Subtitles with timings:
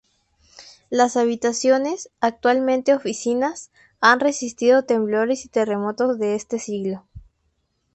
[0.89, 3.69] Las habitaciones, actualmente oficinas,
[3.99, 7.05] han resistido temblores y terremotos de este siglo.